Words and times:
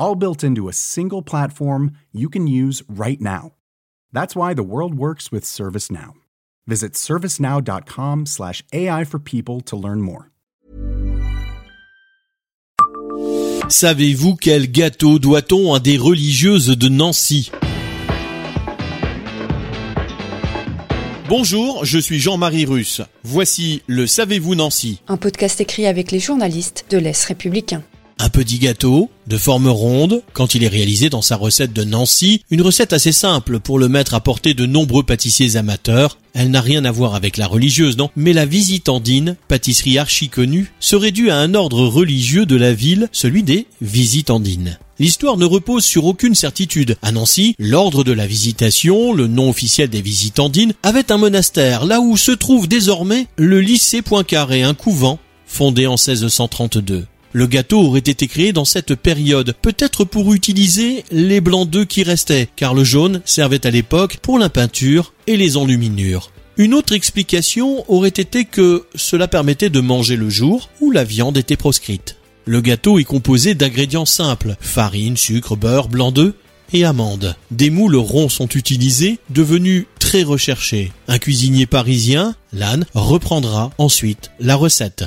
all 0.00 0.16
built 0.16 0.42
into 0.42 0.68
a 0.68 0.72
single 0.72 1.22
platform 1.22 1.92
you 2.10 2.28
can 2.28 2.48
use 2.48 2.82
right 2.88 3.20
now. 3.20 3.52
That's 4.12 4.34
why 4.34 4.54
the 4.54 4.64
world 4.64 4.94
works 4.94 5.30
with 5.30 5.44
ServiceNow. 5.44 6.14
Visit 6.66 6.94
servicenow.com/slash 6.94 8.64
AI 8.72 9.04
for 9.04 9.20
people 9.20 9.60
to 9.60 9.76
learn 9.76 10.00
more. 10.00 10.30
Savez-vous 13.70 14.34
quel 14.34 14.66
gâteau 14.66 15.20
doit-on 15.20 15.74
à 15.74 15.78
des 15.78 15.96
religieuses 15.96 16.76
de 16.76 16.88
Nancy? 16.88 17.52
Bonjour, 21.28 21.84
je 21.84 21.98
suis 21.98 22.18
Jean-Marie 22.18 22.64
Russe. 22.64 23.02
Voici 23.22 23.82
le 23.86 24.08
Savez-vous 24.08 24.56
Nancy 24.56 25.00
Un 25.06 25.16
podcast 25.16 25.60
écrit 25.60 25.86
avec 25.86 26.10
les 26.10 26.18
journalistes 26.18 26.86
de 26.90 26.98
l'Est 26.98 27.24
républicain. 27.26 27.84
Un 28.22 28.28
petit 28.28 28.58
gâteau, 28.58 29.08
de 29.28 29.38
forme 29.38 29.68
ronde, 29.68 30.22
quand 30.34 30.54
il 30.54 30.62
est 30.62 30.68
réalisé 30.68 31.08
dans 31.08 31.22
sa 31.22 31.36
recette 31.36 31.72
de 31.72 31.84
Nancy, 31.84 32.42
une 32.50 32.60
recette 32.60 32.92
assez 32.92 33.12
simple 33.12 33.60
pour 33.60 33.78
le 33.78 33.88
mettre 33.88 34.12
à 34.12 34.20
portée 34.20 34.52
de 34.52 34.66
nombreux 34.66 35.04
pâtissiers 35.04 35.56
amateurs. 35.56 36.18
Elle 36.34 36.50
n'a 36.50 36.60
rien 36.60 36.84
à 36.84 36.92
voir 36.92 37.14
avec 37.14 37.38
la 37.38 37.46
religieuse, 37.46 37.96
non, 37.96 38.10
mais 38.16 38.34
la 38.34 38.44
visitandine, 38.44 39.36
pâtisserie 39.48 39.96
archi 39.96 40.28
connue, 40.28 40.70
serait 40.80 41.12
due 41.12 41.30
à 41.30 41.38
un 41.38 41.54
ordre 41.54 41.86
religieux 41.86 42.44
de 42.44 42.56
la 42.56 42.74
ville, 42.74 43.08
celui 43.10 43.42
des 43.42 43.66
visitandines. 43.80 44.78
L'histoire 44.98 45.38
ne 45.38 45.46
repose 45.46 45.86
sur 45.86 46.04
aucune 46.04 46.34
certitude. 46.34 46.98
À 47.00 47.12
Nancy, 47.12 47.54
l'ordre 47.58 48.04
de 48.04 48.12
la 48.12 48.26
visitation, 48.26 49.14
le 49.14 49.28
nom 49.28 49.48
officiel 49.48 49.88
des 49.88 50.02
visitandines, 50.02 50.74
avait 50.82 51.10
un 51.10 51.16
monastère, 51.16 51.86
là 51.86 52.02
où 52.02 52.18
se 52.18 52.32
trouve 52.32 52.68
désormais 52.68 53.28
le 53.38 53.62
lycée 53.62 54.02
Poincaré, 54.02 54.62
un 54.62 54.74
couvent, 54.74 55.18
fondé 55.46 55.86
en 55.86 55.96
1632. 55.96 57.06
Le 57.32 57.46
gâteau 57.46 57.80
aurait 57.80 58.00
été 58.00 58.26
créé 58.26 58.52
dans 58.52 58.64
cette 58.64 58.96
période, 58.96 59.54
peut-être 59.62 60.04
pour 60.04 60.34
utiliser 60.34 61.04
les 61.12 61.40
blancs 61.40 61.70
d'œufs 61.70 61.86
qui 61.86 62.02
restaient, 62.02 62.48
car 62.56 62.74
le 62.74 62.82
jaune 62.82 63.22
servait 63.24 63.66
à 63.66 63.70
l'époque 63.70 64.18
pour 64.20 64.38
la 64.38 64.48
peinture 64.48 65.12
et 65.28 65.36
les 65.36 65.56
enluminures. 65.56 66.32
Une 66.56 66.74
autre 66.74 66.92
explication 66.92 67.84
aurait 67.90 68.08
été 68.08 68.44
que 68.44 68.84
cela 68.94 69.28
permettait 69.28 69.70
de 69.70 69.80
manger 69.80 70.16
le 70.16 70.28
jour 70.28 70.70
où 70.80 70.90
la 70.90 71.04
viande 71.04 71.38
était 71.38 71.56
proscrite. 71.56 72.16
Le 72.46 72.60
gâteau 72.60 72.98
est 72.98 73.04
composé 73.04 73.54
d'ingrédients 73.54 74.06
simples, 74.06 74.56
farine, 74.60 75.16
sucre, 75.16 75.54
beurre, 75.54 75.88
blanc 75.88 76.10
d'œufs 76.10 76.34
et 76.72 76.84
amandes. 76.84 77.36
Des 77.52 77.70
moules 77.70 77.96
ronds 77.96 78.28
sont 78.28 78.48
utilisés, 78.48 79.18
devenus 79.30 79.86
très 80.00 80.24
recherchés. 80.24 80.90
Un 81.06 81.18
cuisinier 81.18 81.66
parisien, 81.66 82.34
Lannes, 82.52 82.86
reprendra 82.92 83.70
ensuite 83.78 84.32
la 84.40 84.56
recette. 84.56 85.04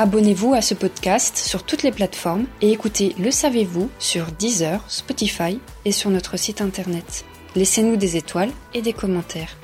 Abonnez-vous 0.00 0.54
à 0.54 0.62
ce 0.62 0.74
podcast 0.74 1.36
sur 1.36 1.64
toutes 1.64 1.82
les 1.82 1.90
plateformes 1.90 2.46
et 2.62 2.70
écoutez 2.70 3.16
Le 3.18 3.32
Savez-vous 3.32 3.90
sur 3.98 4.26
Deezer, 4.26 4.80
Spotify 4.86 5.58
et 5.84 5.90
sur 5.90 6.08
notre 6.10 6.36
site 6.36 6.60
internet. 6.60 7.24
Laissez-nous 7.56 7.96
des 7.96 8.16
étoiles 8.16 8.52
et 8.74 8.80
des 8.80 8.92
commentaires. 8.92 9.56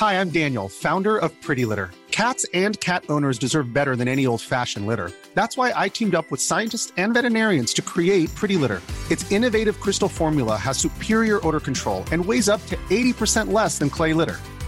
Hi, 0.00 0.14
I'm 0.14 0.30
Daniel, 0.30 0.68
founder 0.68 1.16
of 1.16 1.32
Pretty 1.40 1.64
Litter. 1.64 1.90
Cats 2.12 2.46
and 2.54 2.78
cat 2.78 3.02
owners 3.08 3.36
deserve 3.36 3.72
better 3.72 3.96
than 3.96 4.06
any 4.06 4.24
old-fashioned 4.24 4.86
litter. 4.86 5.10
That's 5.34 5.56
why 5.56 5.72
I 5.74 5.88
teamed 5.88 6.14
up 6.14 6.30
with 6.30 6.40
scientists 6.40 6.92
and 6.96 7.12
veterinarians 7.12 7.74
to 7.74 7.82
create 7.82 8.32
Pretty 8.36 8.56
Litter. 8.56 8.82
Its 9.10 9.28
innovative 9.32 9.80
crystal 9.80 10.08
formula 10.08 10.56
has 10.56 10.78
superior 10.78 11.44
odor 11.44 11.58
control 11.58 12.04
and 12.12 12.24
weighs 12.24 12.48
up 12.48 12.64
to 12.66 12.76
80% 12.88 13.52
less 13.52 13.78
than 13.78 13.90
clay 13.90 14.12
litter. 14.12 14.38